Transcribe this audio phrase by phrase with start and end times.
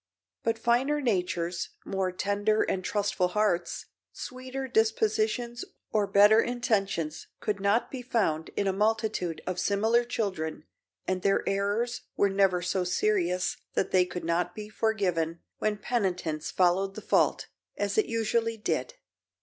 [0.41, 7.91] But finer natures, more tender and trustful hearts, sweeter dispositions or better intentions could not
[7.91, 10.63] be found in a multitude of similar children
[11.07, 16.49] and their errors were never so serious that they could not be forgiven when penitence
[16.49, 17.45] followed the fault,
[17.77, 18.95] as it usually did.